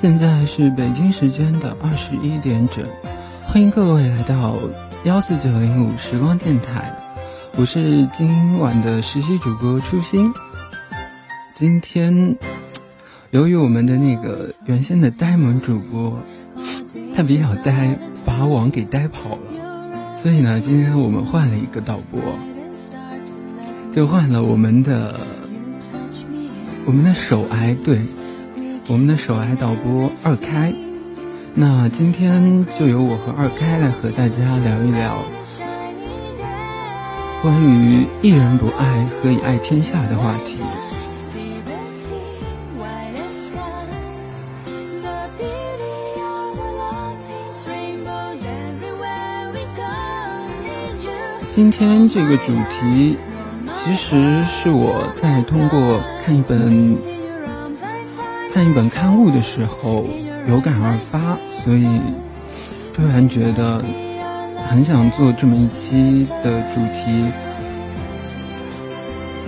[0.00, 2.82] 现在是北京时间的二十一点整，
[3.42, 4.58] 欢迎各位来到
[5.04, 6.90] 幺四九零五时光电台，
[7.58, 10.32] 我是今晚的实习主播初心。
[11.52, 12.34] 今天
[13.28, 16.18] 由于我们的那个原先的呆萌主播
[17.14, 17.94] 他比较呆，
[18.24, 22.22] 把网给呆跑了，所以呢，今天我们换了一个导播，
[23.92, 25.20] 就换了我们的
[26.86, 28.00] 我们的手癌对。
[28.90, 30.74] 我们的手爱导播二开，
[31.54, 35.22] 那今天就由我和二开来和大家聊一聊
[37.40, 40.56] 关于“一人不爱，何以爱天下”的话题。
[51.48, 53.16] 今天这个主题，
[53.84, 57.19] 其实是我在通过看一本。
[58.60, 60.04] 看一本刊物的时候
[60.46, 61.88] 有感而发，所以
[62.92, 63.82] 突然觉得
[64.68, 67.24] 很想做这么一期的主题。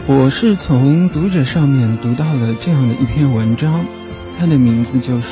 [0.06, 3.84] 我是从读者上面读到了这样的一篇文章，
[4.40, 5.28] 它的名字就是，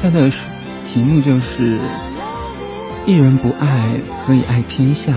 [0.00, 1.78] 它的题目就是
[3.04, 5.12] “一人不爱，可以爱天下”。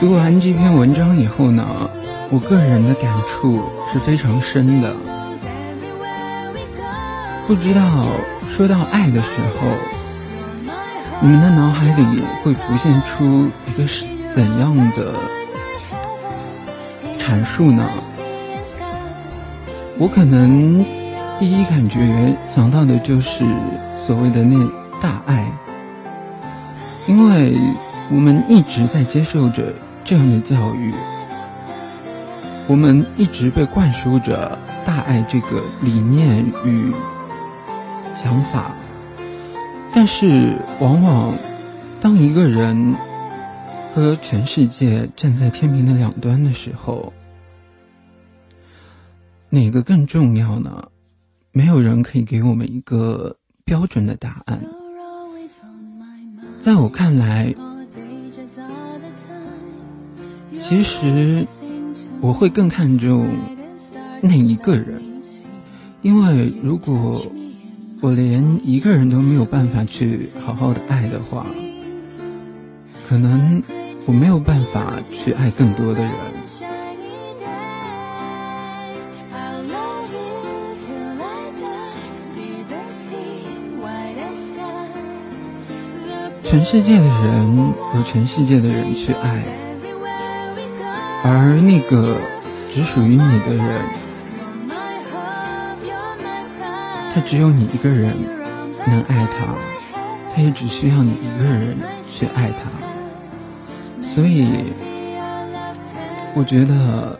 [0.00, 1.90] 读完这篇文章以后呢，
[2.30, 3.60] 我个人的感触
[3.92, 4.96] 是非常深的。
[7.46, 8.08] 不知道
[8.48, 9.68] 说到爱的时候，
[11.20, 15.14] 你们的脑海里会浮现出一个是怎样的
[17.16, 17.88] 阐述呢？
[19.96, 20.84] 我可能
[21.38, 23.44] 第一感觉想到的就是
[23.96, 24.58] 所谓的那
[25.00, 25.48] 大爱，
[27.06, 27.56] 因为
[28.10, 29.72] 我们一直在接受着
[30.04, 30.92] 这样的教育，
[32.66, 36.92] 我们一直被灌输着大爱这个理念与。
[38.16, 38.74] 想法，
[39.92, 41.36] 但是往往，
[42.00, 42.96] 当一个人
[43.94, 47.12] 和全世界站在天平的两端的时候，
[49.50, 50.88] 哪个更重要呢？
[51.52, 53.36] 没有人可以给我们一个
[53.66, 54.60] 标准的答案。
[56.62, 57.54] 在我看来，
[60.58, 61.46] 其实
[62.22, 63.28] 我会更看重
[64.22, 65.02] 那一个人，
[66.00, 67.20] 因为如果。
[68.02, 71.46] 我连一个人都没有办法去好好的爱的话，
[73.08, 73.62] 可能
[74.06, 76.12] 我没有办法去爱更多的人。
[86.44, 89.42] 全世界的人有全世界的人去爱，
[91.24, 92.16] 而那个
[92.70, 94.05] 只属于你的人。
[97.16, 98.14] 他只有你一个人
[98.86, 99.54] 能爱他，
[100.34, 104.04] 他也只需要你一个人去爱他。
[104.06, 104.74] 所以，
[106.34, 107.18] 我觉得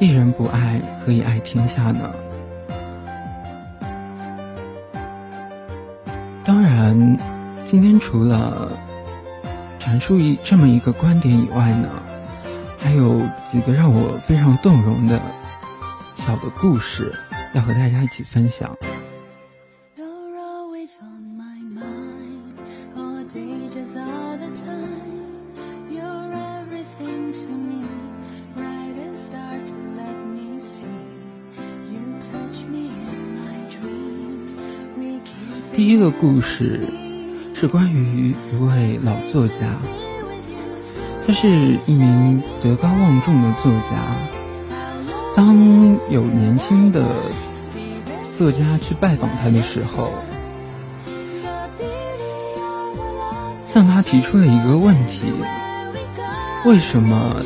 [0.00, 2.10] 一人不爱，可以爱天下呢。
[6.42, 6.96] 当然，
[7.62, 8.72] 今天除了
[9.78, 11.90] 阐述一这么一个观点以外呢，
[12.78, 13.20] 还有
[13.52, 15.20] 几个让我非常动容的
[16.14, 17.12] 小的故事
[17.52, 18.74] 要和大家一起分享。
[36.04, 36.86] 个故事
[37.54, 39.78] 是关于一位老作家，
[41.26, 41.48] 他是
[41.86, 44.04] 一名德高望重的作家。
[45.34, 45.56] 当
[46.10, 47.06] 有年轻的
[48.36, 50.10] 作家去拜访他的时候，
[53.72, 55.22] 向他提出了一个问题：
[56.66, 57.36] 为什么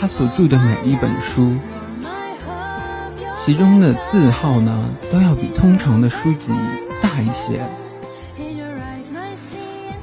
[0.00, 1.54] 他所著的每一本书，
[3.36, 6.50] 其中的字号呢，都要比通常的书籍？
[7.02, 7.66] 大一些，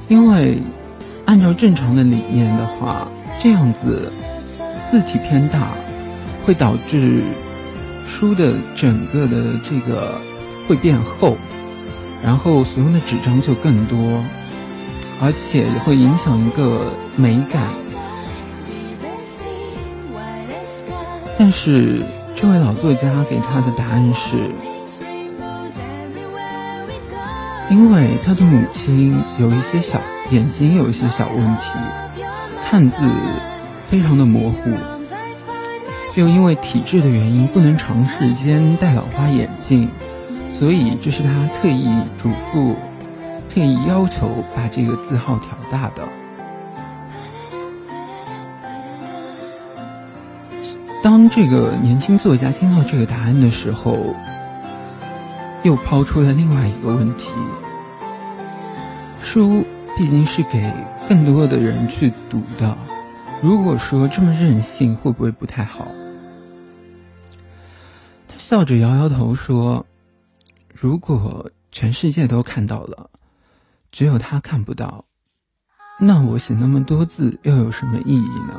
[0.08, 0.60] 因为
[1.26, 3.06] 按照正常的理念的话，
[3.38, 4.10] 这样子
[4.90, 5.68] 字体偏大，
[6.44, 7.22] 会导致
[8.06, 10.18] 书的整个的这个
[10.66, 11.36] 会变厚，
[12.24, 14.24] 然后所用的纸张就更多，
[15.20, 17.62] 而且也会影响一个美感。
[21.38, 22.02] 但是
[22.34, 24.50] 这位老作家给他的答案是。
[27.70, 30.00] 因为他的母亲有一些小
[30.30, 31.78] 眼睛有一些小问题，
[32.64, 33.02] 看字
[33.90, 34.70] 非常的模糊，
[36.14, 39.88] 又因为体质的原因不能长时间戴老花眼镜，
[40.58, 41.86] 所以这是他特意
[42.16, 42.74] 嘱咐、
[43.52, 46.08] 特意要求把这个字号调大的。
[51.02, 54.14] 当这个年轻作家听到这个答案的时候，
[55.68, 57.28] 又抛出了另外一个问题：
[59.20, 59.62] 书
[59.98, 60.72] 毕竟是给
[61.06, 62.74] 更多的人去读的，
[63.42, 65.86] 如果说这么任性，会不会不太好？
[68.26, 69.84] 他笑着摇摇头说
[70.72, 73.10] ：“如果全世界都看到了，
[73.92, 75.04] 只有他看不到，
[76.00, 78.58] 那我写那么多字又有什么意义呢？”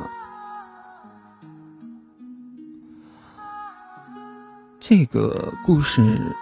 [4.78, 6.36] 这个故事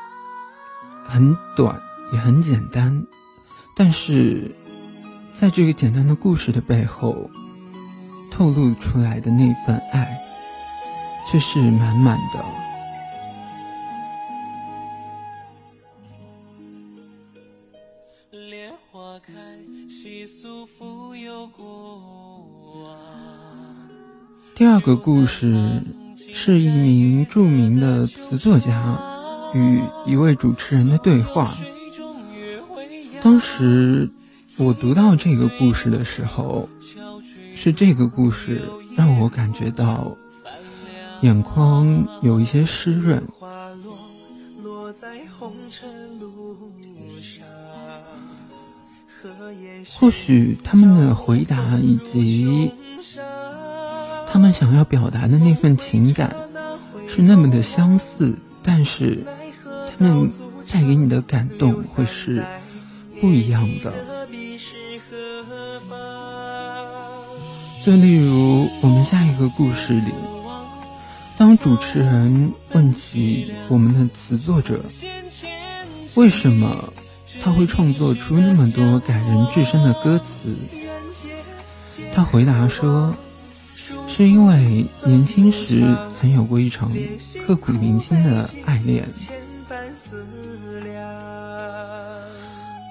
[1.11, 1.81] 很短，
[2.13, 3.07] 也很简单，
[3.75, 4.55] 但是
[5.35, 7.17] 在这个简单的故事的背后，
[8.31, 10.21] 透露出来的那份爱
[11.27, 12.45] 却是满满的。
[24.55, 25.83] 第二个故事。
[26.31, 28.73] 是一名著名的词作家
[29.55, 31.57] 与一位主持人的对话。
[33.23, 34.09] 当时
[34.57, 36.69] 我读到这个故事的时候，
[37.55, 38.63] 是这个故事
[38.97, 40.17] 让我感觉到
[41.23, 43.23] 眼眶有一些湿润。
[49.99, 52.73] 或许他们的回答以及。
[54.31, 56.37] 他们想要表达的那份情感
[57.09, 59.25] 是那么的相似，但是
[59.99, 60.27] 那
[60.73, 62.43] 带给你的感动会是
[63.21, 63.93] 不一样的。
[67.85, 70.13] 就例如我们下一个故事里，
[71.37, 74.85] 当主持人问起我们的词作者
[76.15, 76.93] 为什么
[77.43, 80.55] 他会创作出那么多感人至深的歌词，
[82.15, 83.15] 他回答说。
[84.09, 86.91] 是因为年轻时曾有过一场
[87.47, 89.09] 刻骨铭心的爱恋，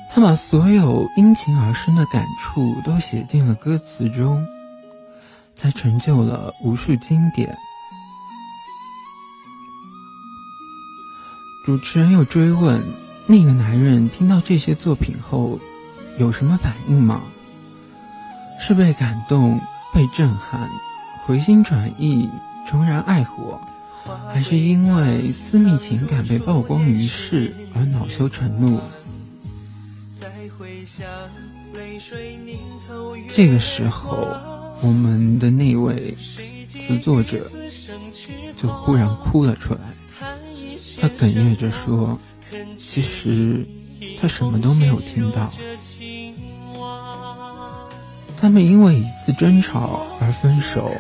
[0.09, 4.48] 他把所有因情而生的感触都写进了歌词中，
[5.56, 7.57] 才成就了无数经典。
[11.65, 12.83] 主持人又追问
[13.27, 15.59] ：“那个男人听到这些作品后，
[16.18, 17.21] 有什么反应吗？
[18.60, 19.60] 是被感动，
[19.94, 20.69] 被震撼？”
[21.27, 22.30] 回心转意，
[22.65, 23.60] 重燃爱火，
[24.33, 28.80] 还是因为私密情感被曝光于世而恼羞成怒？
[33.30, 34.36] 这个时候，
[34.82, 36.16] 我们的那位
[36.68, 37.50] 词作者
[38.56, 39.80] 就忽然哭了出来，
[41.00, 42.18] 他哽咽着说
[42.80, 43.66] ：“其实
[44.20, 45.52] 他什么都没有听到。”
[48.40, 50.92] 他们因为一次争吵而分手。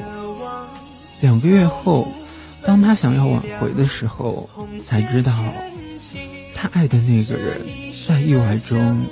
[1.21, 2.07] 两个月后，
[2.63, 4.49] 当他想要挽回的时候，
[4.83, 5.33] 才知道
[6.53, 7.65] 他爱的那个人
[8.07, 9.03] 在意外中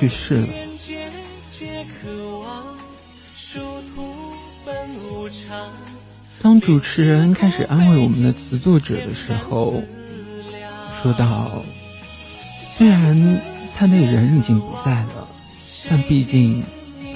[0.00, 0.48] 去世了。
[6.40, 9.82] 当主持人开始安慰我们的词作者的时候，
[11.02, 11.62] 说道
[12.74, 13.42] ：“虽然
[13.76, 15.28] 他那人已经不在了，
[15.90, 16.64] 但毕竟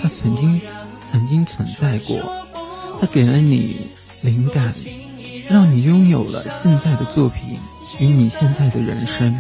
[0.03, 0.61] 他曾经
[1.11, 2.21] 曾经存在过。”
[3.01, 3.89] 他给了你
[4.21, 4.75] 灵感，
[5.49, 7.59] 让你拥有了现在的作品
[7.99, 9.35] 与你现在的人生。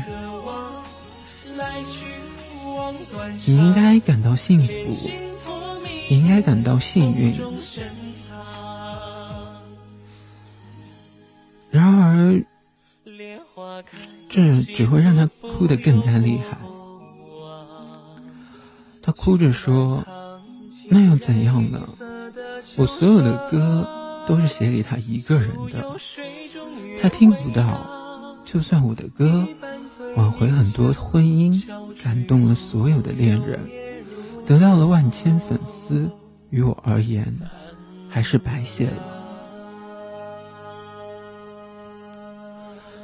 [3.46, 5.08] 你应该感到幸福，
[6.08, 7.34] 你应该感到幸运。
[11.70, 12.42] 然而，
[14.28, 16.58] 这只会让他哭得更加厉害。
[19.02, 20.02] 他哭着说
[20.88, 21.86] ：“那又怎样呢？”
[22.76, 23.86] 我所有的歌
[24.26, 25.84] 都是写给他一个人的，
[27.02, 27.90] 他听不到。
[28.44, 29.48] 就算我的歌
[30.16, 31.66] 挽回很多婚姻，
[32.02, 33.60] 感动了所有的恋人，
[34.46, 36.10] 得到了万千粉丝，
[36.50, 37.32] 于我而言，
[38.08, 39.14] 还是白写了。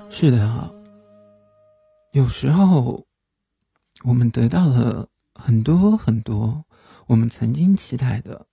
[0.09, 0.71] 是的，
[2.13, 3.07] 有时候
[4.05, 6.65] 我们得到了很多很多
[7.07, 8.47] 我们曾经期待的。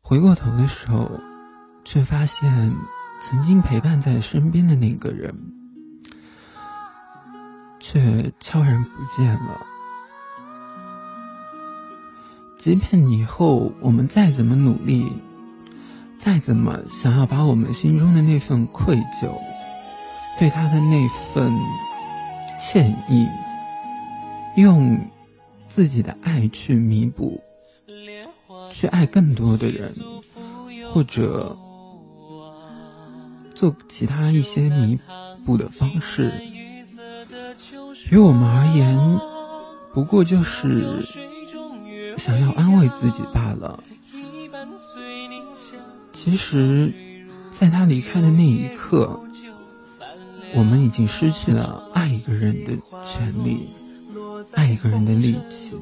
[0.00, 1.20] 回过头的时候，
[1.84, 2.74] 却发现
[3.22, 5.34] 曾经陪伴在身边的那个人，
[7.80, 9.66] 却悄然不见了。
[12.58, 15.06] 即便以后我们再怎么努力，
[16.18, 19.32] 再怎么想要把我们心中的那份愧疚，
[20.38, 21.56] 对他的那份
[22.58, 23.28] 歉意，
[24.56, 24.98] 用
[25.68, 27.40] 自己的爱去弥补，
[28.72, 29.94] 去爱更多的人，
[30.92, 31.56] 或者
[33.54, 34.98] 做其他一些弥
[35.46, 36.32] 补的方式。
[38.10, 39.20] 于我们而言，
[39.92, 41.02] 不过就是
[42.16, 43.84] 想要安慰自己罢了。
[46.14, 46.90] 其实，
[47.52, 49.20] 在他离开的那一刻，
[50.54, 52.72] 我们已经失去了爱一个人的
[53.06, 53.68] 权利，
[54.54, 55.76] 爱一个人的力气。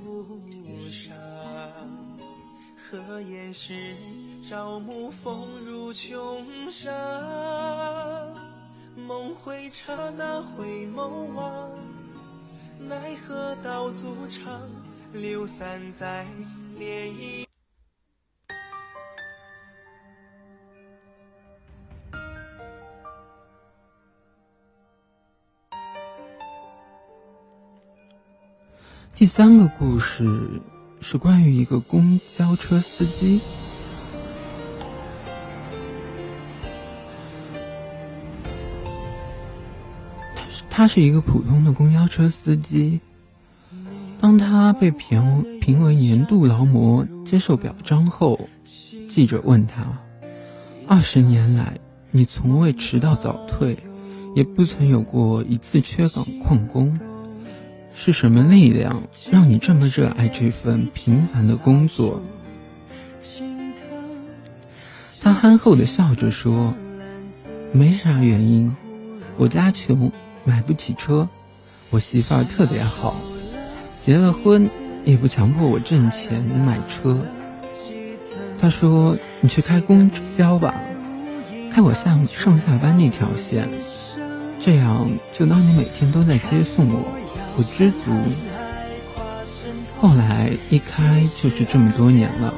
[9.07, 11.71] 梦会刹那回眸望，
[12.79, 14.61] 奈何道阻长，
[15.13, 16.27] 流散在
[16.79, 17.47] 涟漪。
[29.15, 30.61] 第三个故事
[31.01, 33.41] 是关于一个公交车司机。
[40.77, 43.01] 他是一个普通的公交车司机。
[44.21, 48.51] 当他被评评为年度劳模，接受表彰后，
[49.09, 49.87] 记者问他
[50.87, 51.79] ：“二十年来，
[52.11, 53.79] 你从未迟到早退，
[54.35, 56.95] 也不曾有过一次缺岗旷工，
[57.95, 62.21] 是什么力量让你这么热爱这份平凡的工作？”
[65.23, 66.75] 他憨厚的笑着说
[67.73, 68.77] ：“没啥原因，
[69.39, 70.13] 我家穷。”
[70.47, 71.29] 买不起车，
[71.91, 73.17] 我媳妇儿特别好，
[74.01, 74.71] 结了婚
[75.05, 77.21] 也不强迫我挣钱买车。
[78.59, 80.73] 他说：“你去开公交吧，
[81.71, 83.69] 开我下上下班那条线，
[84.61, 87.03] 这样就当你每天都在接送我，
[87.59, 88.13] 我知足。”
[90.01, 92.55] 后来一开就是这么多年了。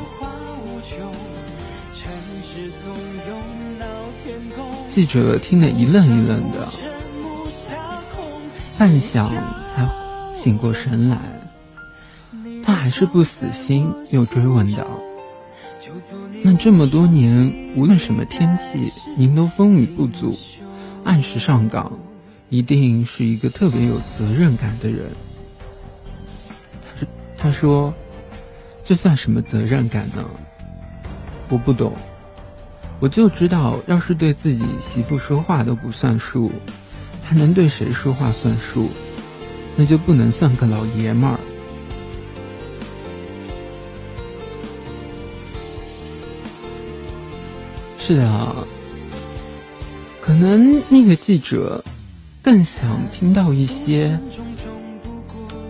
[4.90, 6.68] 记者听得一愣一愣的。
[8.78, 9.28] 半晌
[9.74, 9.88] 才
[10.40, 11.18] 醒过神来，
[12.64, 14.86] 他还是不死心，又追问道
[16.44, 20.32] ：“那这么多年，无论什么天气，您都风雨不阻，
[21.02, 21.90] 按时上岗，
[22.50, 25.10] 一定是一个特别有责任感的人。”
[26.94, 27.94] 他说：“他说，
[28.84, 30.24] 这算什么责任感呢？
[31.48, 31.92] 我不懂，
[33.00, 36.52] 我就知道，要是对自己媳妇说话都不算数。”
[37.28, 38.88] 还能对谁说话算数？
[39.76, 41.38] 那就不能算个老爷们儿。
[47.98, 48.64] 是啊，
[50.22, 51.84] 可能那个记者
[52.40, 54.18] 更想听到一些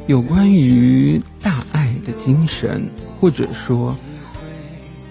[0.06, 2.88] 有关于大爱的精神，
[3.20, 3.96] 或者说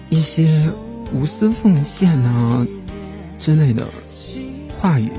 [0.08, 0.72] 一些
[1.12, 2.66] 无私奉献啊
[3.38, 3.86] 之类的
[4.80, 5.12] 话语。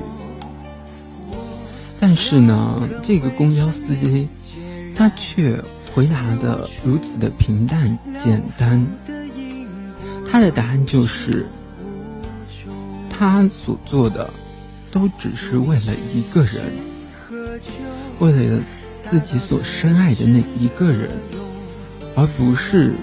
[2.00, 4.27] 但是呢，这个公交司机，
[4.96, 5.62] 他却
[5.94, 8.88] 回答的如此的平淡简单。
[10.32, 11.46] 他的答案就是，
[13.10, 14.29] 他所做的，
[14.91, 16.63] 都只是为了一个人，
[18.20, 18.62] 为了
[19.12, 21.10] 自己所深爱的那一个人，
[22.15, 22.94] 而不是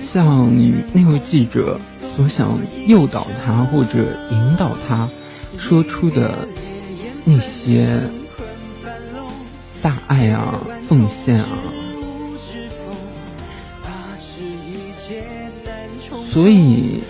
[0.00, 0.48] 像
[0.92, 1.80] 那位记者
[2.14, 2.56] 所想
[2.86, 5.08] 诱导他或者引导他
[5.58, 6.46] 说出的。
[7.24, 8.00] 那些
[9.80, 11.58] 大爱啊，奉献啊，
[16.30, 17.02] 所以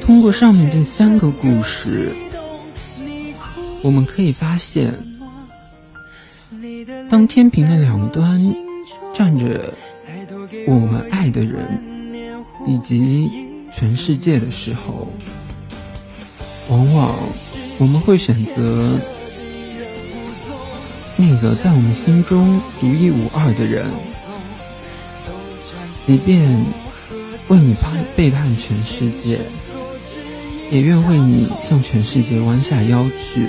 [0.00, 2.12] 通过上面这三个故事，
[3.82, 4.94] 我们可以发现，
[7.10, 8.40] 当天平的两端
[9.12, 9.74] 站着
[10.68, 11.82] 我们爱的人
[12.64, 13.28] 以及
[13.72, 15.08] 全世界的时候，
[16.68, 17.14] 往往
[17.78, 18.96] 我们会选择。
[21.20, 23.90] 那个在我们心中独一无二的人，
[26.06, 26.64] 即便
[27.48, 29.40] 为你叛背叛全世界，
[30.70, 33.48] 也愿为你向全世界弯下腰去。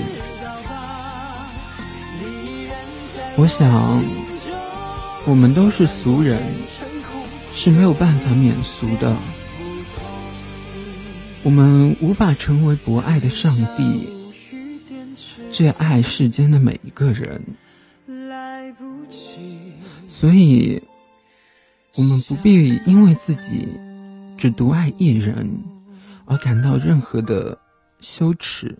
[3.36, 4.02] 我想，
[5.24, 6.42] 我们都是俗人，
[7.54, 9.16] 是没有办法免俗的。
[11.44, 14.08] 我们无法成为博爱的上帝。
[15.52, 17.42] 却爱世间的每一个人，
[20.20, 20.82] 所以，
[21.94, 23.66] 我们不必因为自己
[24.36, 25.64] 只独爱一人
[26.26, 27.58] 而感到任何的
[28.00, 28.76] 羞耻。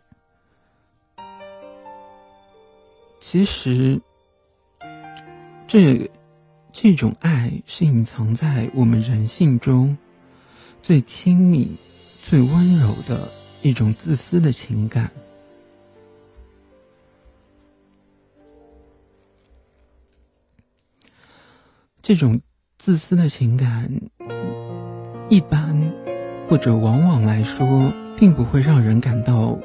[3.19, 3.99] 其实，
[5.67, 6.11] 这
[6.75, 9.97] 这种爱是隐藏在我们人性中
[10.83, 11.75] 最亲密、
[12.23, 13.27] 最温柔的
[13.63, 15.11] 一种自私的情感。
[22.11, 22.40] 这种
[22.76, 23.88] 自私的情感，
[25.29, 25.93] 一般
[26.49, 29.57] 或者往往来说，并不会让人感到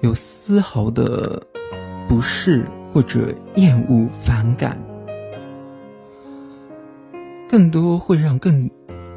[0.00, 1.40] 有丝毫的
[2.08, 4.76] 不适或者厌恶、反感，
[7.48, 8.68] 更多会让更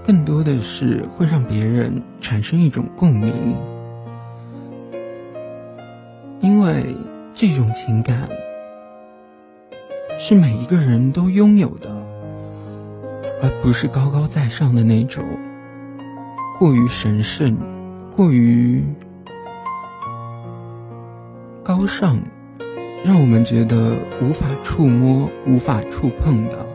[0.03, 3.33] 更多的是会让别人产生一种共鸣，
[6.39, 6.95] 因为
[7.33, 8.29] 这种情感
[10.19, 12.02] 是每一个人都拥有的。
[13.43, 15.21] 而不是高高在上的那种，
[16.57, 17.57] 过于神圣、
[18.15, 18.81] 过于
[21.61, 22.17] 高尚，
[23.03, 26.72] 让我们觉得无法触摸、无法触碰的。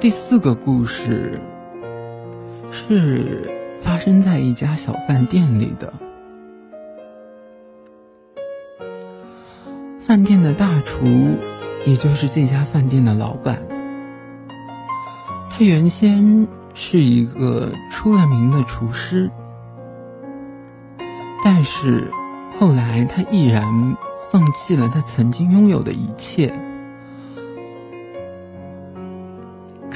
[0.00, 1.38] 第四个故事
[2.70, 3.52] 是
[3.82, 5.92] 发生在一家小饭店里的。
[10.00, 11.04] 饭店的大厨，
[11.84, 13.60] 也就是这家饭店的老板，
[15.50, 19.30] 他原先是一个出了名的厨师，
[21.44, 22.10] 但是
[22.58, 23.62] 后来他毅然
[24.30, 26.58] 放弃了他曾经拥有的一切。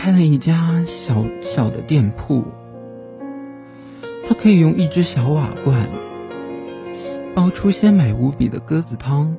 [0.04, 2.44] 开了一家小小的店铺，
[4.28, 5.88] 他可以用一只小瓦罐
[7.34, 9.34] 煲出鲜美无比的鸽子汤，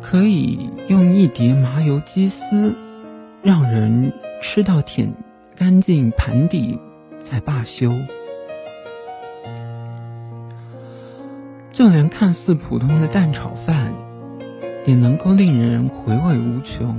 [0.00, 2.72] 可以用一碟麻油鸡丝
[3.42, 5.12] 让人吃到舔
[5.56, 6.78] 干净盘底
[7.20, 7.92] 才罢休，
[11.72, 13.92] 就连看似普通的蛋炒饭
[14.86, 16.94] 也能够令人回味无穷。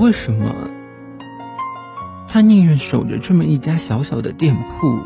[0.00, 0.50] 为什么
[2.26, 4.98] 他宁愿守着这么一家小小的店铺，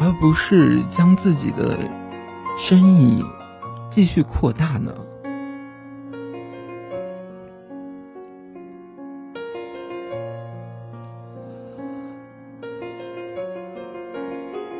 [0.00, 1.78] 而不是将自己的
[2.56, 3.22] 生意
[3.90, 4.94] 继续扩大呢？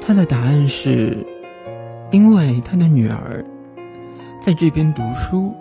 [0.01, 1.18] 他的答案是，
[2.11, 3.44] 因为他的女儿
[4.40, 5.55] 在这边读书。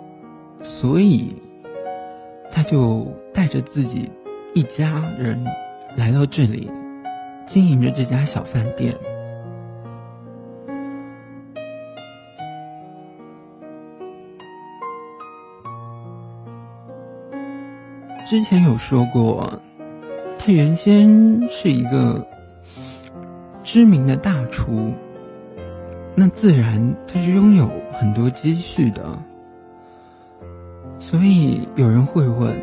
[0.62, 1.36] 所以，
[2.56, 4.10] 他就带着自己
[4.54, 5.44] 一家人
[5.94, 6.70] 来到这里，
[7.44, 8.96] 经营着这家小饭店。
[18.26, 19.52] 之前有说过，
[20.38, 22.26] 他原先是一个
[23.62, 24.94] 知名的大厨，
[26.14, 29.02] 那自然他是拥有很多积蓄的。
[30.98, 32.56] 所以有人会问，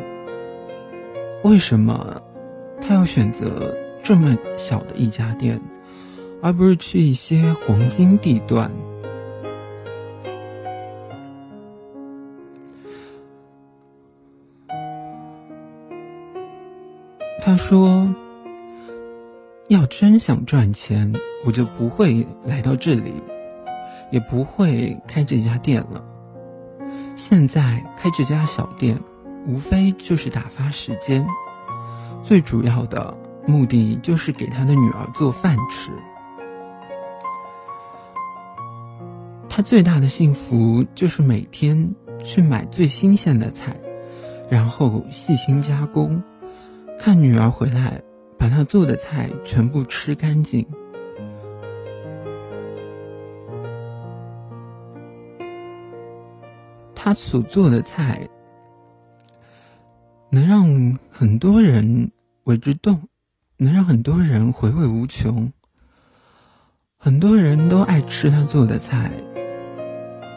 [1.42, 2.20] 为什么
[2.80, 5.60] 他要选择这么小的一家店，
[6.42, 8.70] 而不是去一些黄金地段？
[17.40, 18.08] 他说
[19.68, 21.12] ：“要真想赚钱，
[21.44, 23.12] 我就不会来到这里，
[24.10, 26.02] 也不会开这家店了。”
[27.16, 29.00] 现在开这家小店，
[29.46, 31.26] 无非就是打发时间，
[32.22, 35.90] 最主要的目的就是给他的女儿做饭吃。
[39.48, 43.76] 他最大的幸福就是每天去买最新鲜的菜，
[44.50, 46.22] 然后细心加工，
[46.98, 48.02] 看女儿回来
[48.36, 50.66] 把他做的菜全部吃干净。
[57.04, 58.26] 他所做的菜，
[60.30, 62.10] 能让很多人
[62.44, 62.98] 为之动，
[63.58, 65.52] 能让很多人回味无穷。
[66.96, 69.10] 很多人都爱吃他做的菜，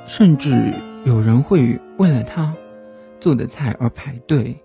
[0.06, 0.74] 甚至
[1.06, 2.54] 有人会为了他
[3.18, 4.62] 做的菜而排队，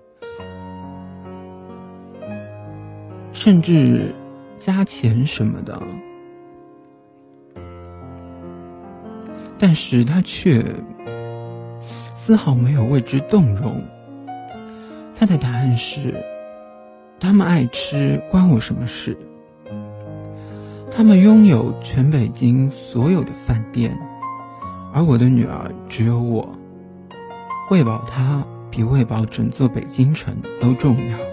[3.31, 4.13] 甚至
[4.59, 5.81] 加钱什么的。
[9.57, 10.65] 但是他却。
[12.25, 13.83] 丝毫没有为之动容。
[15.17, 16.15] 他的答案是：
[17.19, 19.19] 他们爱吃，关我什么事？
[20.89, 23.99] 他们拥有全北京所有的饭店，
[24.95, 26.49] 而我的女儿只有我。
[27.71, 31.32] 喂饱她，比喂饱整座北京城都重要。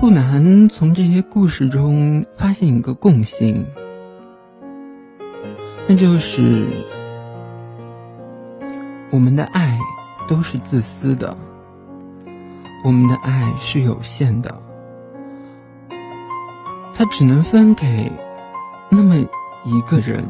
[0.00, 3.66] 不难从这些故事中发现一个共性，
[5.86, 6.66] 那就是
[9.10, 9.78] 我们的爱
[10.26, 11.36] 都是自私的，
[12.82, 14.58] 我们的爱是有限的，
[16.94, 18.10] 它只能分给
[18.88, 20.24] 那么一个人。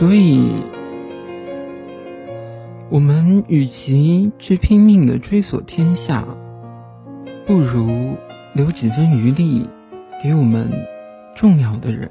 [0.00, 0.50] 所以，
[2.88, 6.26] 我们与其去拼命的追索天下，
[7.44, 8.14] 不如
[8.54, 9.68] 留几分余力
[10.22, 10.72] 给我们
[11.34, 12.10] 重要的人。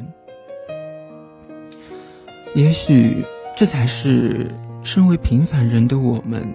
[2.53, 3.25] 也许
[3.55, 4.45] 这才是
[4.83, 6.47] 身为平凡人的我们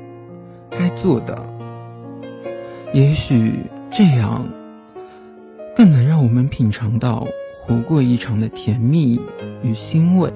[0.70, 1.36] 该做的。
[2.92, 3.54] 也许
[3.90, 4.46] 这样
[5.74, 7.26] 更能让我们品尝到
[7.60, 9.20] 活过一场的甜蜜
[9.64, 10.32] 与欣慰。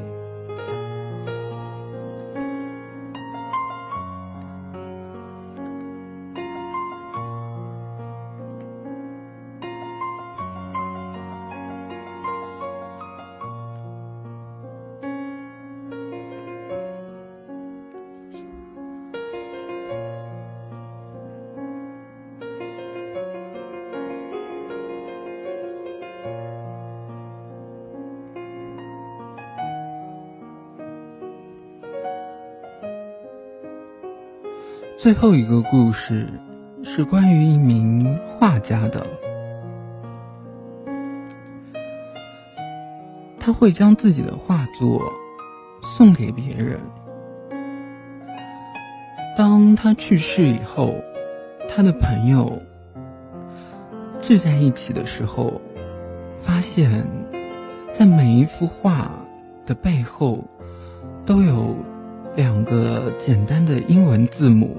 [35.08, 36.26] 最后一个故事
[36.82, 39.06] 是关于一名画家的，
[43.40, 45.00] 他会将自己的画作
[45.80, 46.78] 送给别人。
[49.34, 50.94] 当他去世以后，
[51.70, 52.60] 他的朋友
[54.20, 55.58] 聚在一起的时候，
[56.38, 57.02] 发现，
[57.94, 59.10] 在每一幅画
[59.64, 60.44] 的背后，
[61.24, 61.74] 都有
[62.36, 64.78] 两个简单的英文字母。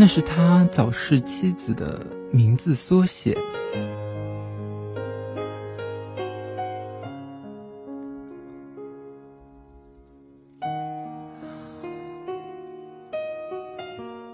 [0.00, 2.00] 那是他早逝妻子的
[2.32, 3.36] 名字缩写。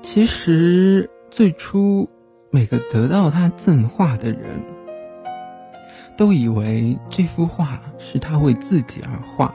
[0.01, 2.09] 其实最初，
[2.53, 4.63] 每个得到他赠画的人
[6.17, 9.53] 都以为这幅画是他为自己而画。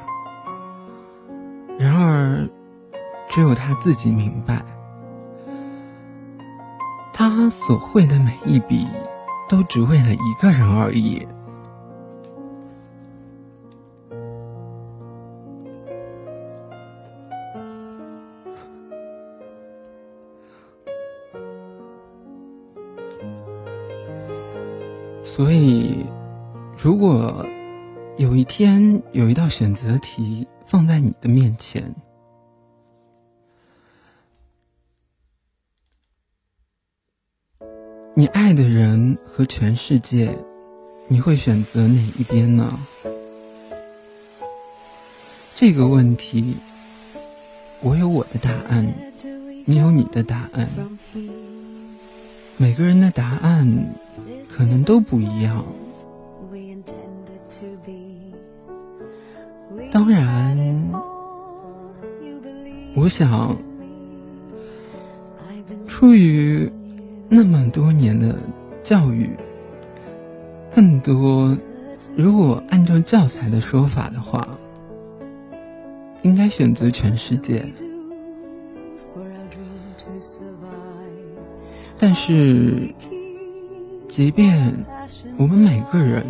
[1.79, 2.49] 然而，
[3.29, 4.61] 只有他自己明白。
[7.29, 8.87] 他所绘的每一笔，
[9.47, 11.21] 都只为了一个人而已。
[25.23, 26.03] 所以，
[26.75, 27.45] 如果
[28.17, 31.93] 有一天有一道选择题放在你的面前，
[38.21, 40.37] 你爱的人和全世界，
[41.07, 42.71] 你会选择哪一边呢？
[45.55, 46.55] 这个问题，
[47.81, 48.93] 我有我的答案，
[49.65, 50.69] 你有你的答案。
[52.57, 53.91] 每个人的答案
[54.47, 55.65] 可能都不一样。
[59.91, 60.91] 当然，
[62.93, 63.57] 我想，
[65.87, 66.71] 出于。
[67.33, 68.35] 那么多年的
[68.81, 69.29] 教育，
[70.75, 71.57] 更多，
[72.13, 74.45] 如果按照教材的说法的话，
[76.23, 77.65] 应该选择全世界。
[81.97, 82.93] 但是，
[84.09, 84.85] 即便
[85.37, 86.25] 我们每个人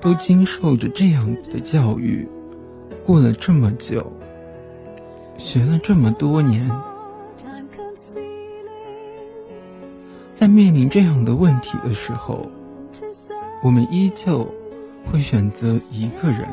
[0.00, 2.26] 都经受着这样的教育，
[3.06, 4.12] 过了这么久，
[5.38, 6.68] 学了这么多年。
[10.34, 12.50] 在面临这样的问题的时候，
[13.62, 14.52] 我们依旧
[15.06, 16.46] 会选择一个人，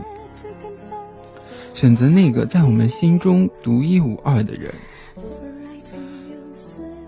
[1.73, 4.71] 选择那个在我们心中独一无二的人，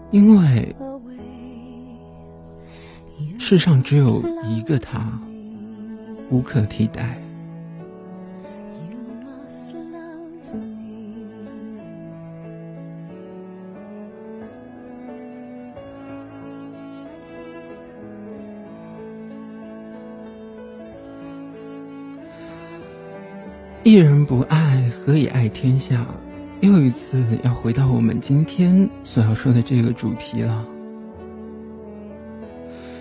[0.09, 0.75] 因为
[3.37, 5.21] 世上只有一个他，
[6.29, 7.22] 无可替代。
[23.85, 26.05] 一人不爱，何以爱天下？
[26.61, 30.65] 又一次要回到我们今天所要说的这个主题了。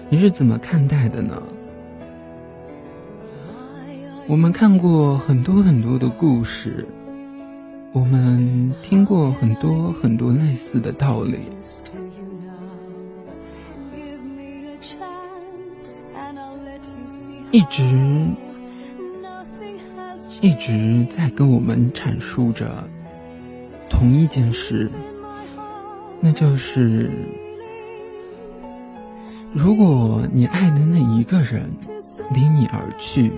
[0.08, 1.40] 你是怎么看待的呢？
[4.26, 6.84] 我们看过很多很多的故事，
[7.92, 11.38] 我们听过很多很多类似的道理，
[17.52, 17.84] 一直。
[20.42, 22.82] 一直在跟我们阐述着
[23.88, 24.90] 同一件事，
[26.20, 27.08] 那就是
[29.54, 31.70] 如果你爱的那一个人
[32.34, 33.30] 离你而去，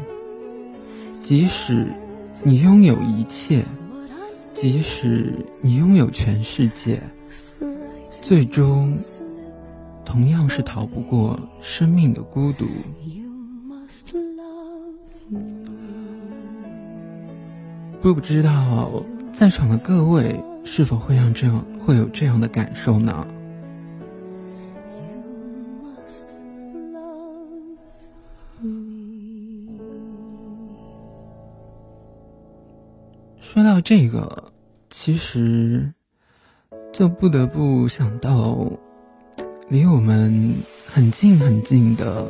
[1.23, 1.87] 即使
[2.43, 3.63] 你拥有一切，
[4.55, 7.03] 即使你拥有全世界，
[8.09, 8.97] 最终
[10.07, 12.65] 同样是逃不过生命的孤独。
[18.13, 23.27] 不知道在场的各位是否会让这样会有这样的感受呢？
[33.39, 34.53] 说到这个，
[34.91, 35.91] 其实
[36.93, 38.67] 就不得不想到
[39.69, 40.55] 离我们
[40.87, 42.27] 很近很近的。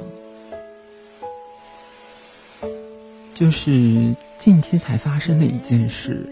[3.35, 6.25] 就是近期才发生的一件事，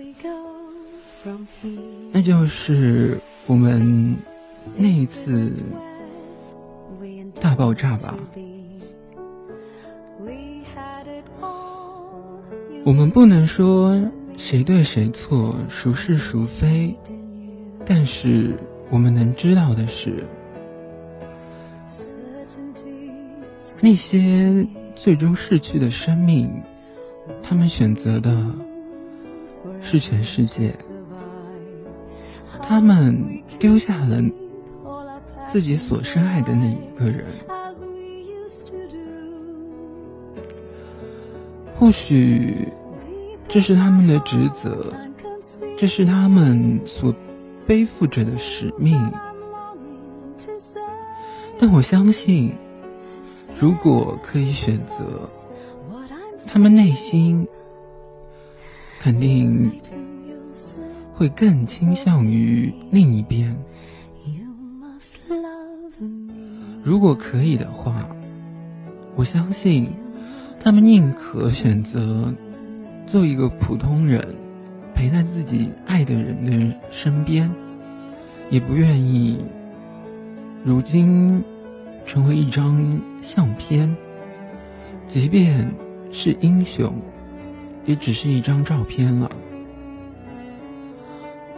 [2.13, 4.17] 那就是我们
[4.77, 5.53] 那一次
[7.41, 8.17] 大爆炸吧。
[12.85, 14.01] 我们不能说
[14.37, 16.97] 谁对谁错、孰是孰非，
[17.85, 18.57] 但是
[18.91, 20.25] 我们能知道的是，
[23.81, 26.49] 那些最终逝去的生命。
[27.53, 28.35] 他们选择的
[29.83, 30.73] 是全世界，
[32.63, 34.23] 他们丢下了
[35.47, 37.27] 自己所深爱的那一个人。
[41.79, 42.69] 或许
[43.47, 44.91] 这是他们的职责，
[45.77, 47.15] 这是他们所
[47.67, 48.99] 背负着的使命。
[51.59, 52.57] 但我相信，
[53.61, 55.29] 如果可以选择。
[56.53, 57.49] 他们内心
[59.01, 59.73] 肯定
[61.15, 63.57] 会更倾向于另一边。
[66.85, 68.07] 如果可以的话，
[69.17, 69.89] 我相信
[70.63, 72.31] 他们宁可选择
[73.07, 74.23] 做一个普通人，
[74.95, 77.51] 陪在自己爱的人的身边，
[78.51, 79.43] 也不愿意
[80.63, 81.43] 如今
[82.05, 83.97] 成为一张相片，
[85.09, 85.67] 即便。
[86.13, 86.95] 是英雄，
[87.87, 89.31] 也只是一张照片了。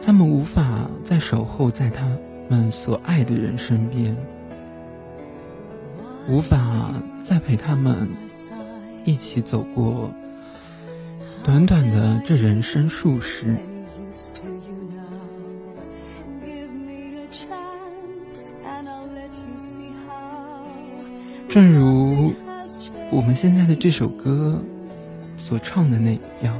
[0.00, 2.06] 他们无法再守候在他
[2.48, 4.16] 们所爱的人身边，
[6.28, 8.08] 无法再陪他们
[9.04, 10.08] 一起走过
[11.42, 13.56] 短短的这人生数十。
[21.48, 22.13] 正如。
[23.14, 24.60] 我们现在的这首歌
[25.38, 26.52] 所唱的那样，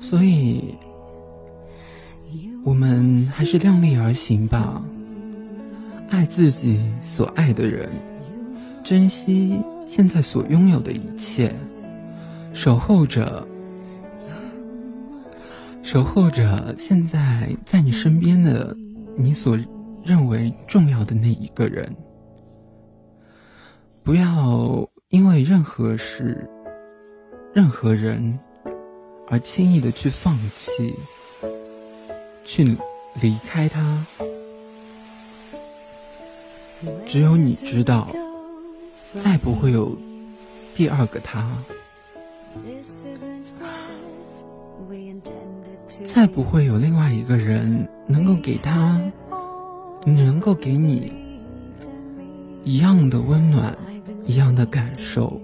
[0.00, 0.76] 所以，
[2.62, 4.80] 我们还是量力而行吧。
[6.34, 7.88] 自己所爱的人，
[8.82, 11.54] 珍惜现在所拥有的一切，
[12.52, 13.46] 守候着，
[15.80, 18.76] 守候着现在在你身边的
[19.16, 19.56] 你所
[20.04, 21.94] 认为重要的那一个人。
[24.02, 26.50] 不要因为任何事、
[27.54, 28.36] 任何人
[29.28, 30.92] 而轻易的去放弃，
[32.44, 32.76] 去
[33.22, 34.04] 离开他。
[37.06, 38.08] 只有你知道，
[39.22, 39.96] 再不会有
[40.74, 41.46] 第二个他，
[46.04, 49.00] 再不会有另外一个人能够给他
[50.04, 51.12] 能够给你
[52.64, 53.76] 一样的温暖，
[54.26, 55.40] 一样的感受，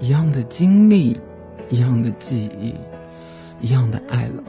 [0.00, 1.16] 一样的经历，
[1.70, 2.74] 一样的记忆，
[3.60, 4.42] 一样的爱了。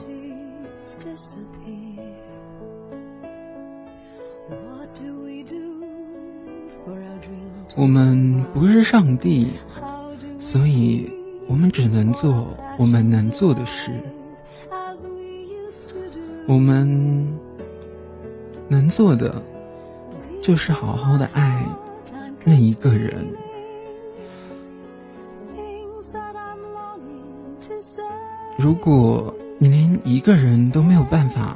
[7.78, 9.48] 我们不是上帝，
[10.40, 11.08] 所以
[11.48, 12.48] 我们只能做
[12.80, 13.92] 我们能做的事。
[16.48, 16.88] 我们
[18.68, 19.42] 能做的
[20.42, 21.64] 就是好好的爱
[22.44, 23.28] 那一个人。
[28.58, 31.56] 如果你连一个人都没有办法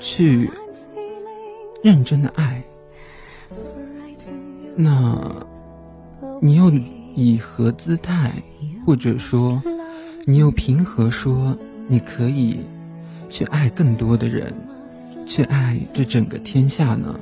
[0.00, 0.50] 去
[1.80, 2.59] 认真的爱，
[4.76, 5.18] 那
[6.40, 6.70] 你又
[7.14, 8.32] 以何姿态，
[8.86, 9.62] 或者说
[10.24, 11.56] 你又凭何说
[11.88, 12.60] 你可以？
[13.28, 14.52] 去爱更多的人，
[15.24, 17.14] 去爱这整个天下呢？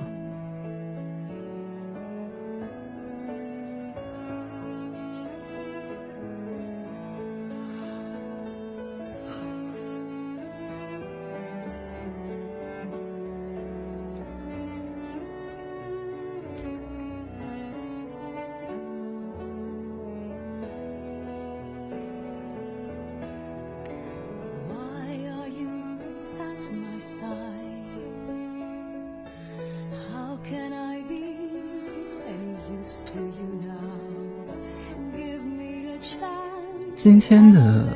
[37.00, 37.86] 今天的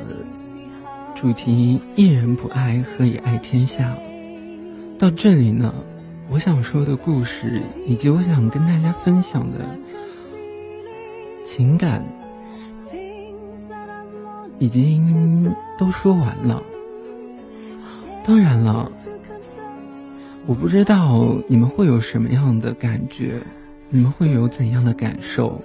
[1.13, 3.93] 主题“一人不爱，何以爱天下”。
[4.97, 5.73] 到这里呢，
[6.29, 9.77] 我想说的故事以及我想跟大家分享的
[11.43, 12.01] 情感，
[14.57, 16.63] 已经都说完了。
[18.23, 18.89] 当然了，
[20.45, 23.33] 我不知道你们会有什么样的感觉，
[23.89, 25.59] 你们会有怎样的感受。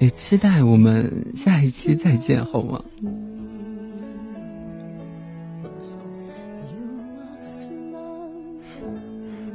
[0.00, 2.82] 也期待我们下一期再见，好吗？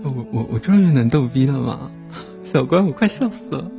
[0.03, 1.91] 我我我终于能逗逼了吗？
[2.43, 3.71] 小关，我快笑死了！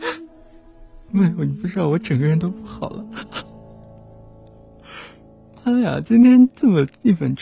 [1.12, 3.04] 没有，你不知道，我整个人都不好了。
[5.62, 7.36] 妈呀，今天这么一本。